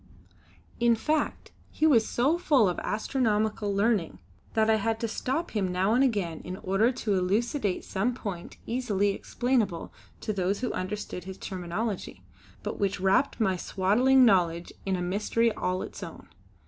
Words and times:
In 0.79 0.95
fact 0.95 1.51
he 1.69 1.85
was 1.85 2.07
so 2.07 2.39
full 2.39 2.67
of 2.67 2.79
astronomical 2.79 3.71
learning 3.71 4.17
that 4.55 4.67
I 4.67 4.77
had 4.77 4.99
to 5.01 5.07
stop 5.07 5.51
him 5.51 5.71
now 5.71 5.93
and 5.93 6.03
again 6.03 6.39
in 6.39 6.57
order 6.57 6.91
to 6.91 7.13
elucidate 7.13 7.85
some 7.85 8.15
point 8.15 8.57
easily 8.65 9.09
explainable 9.09 9.93
to 10.21 10.33
those 10.33 10.61
who 10.61 10.73
understood 10.73 11.25
his 11.25 11.37
terminology, 11.37 12.23
but 12.63 12.79
which 12.79 12.99
wrapped 12.99 13.39
my 13.39 13.55
swaddling 13.55 14.25
knowledge 14.25 14.73
in 14.87 14.95
a 14.95 15.03
mystery 15.03 15.53
all 15.53 15.83
its 15.83 16.01
own. 16.01 16.29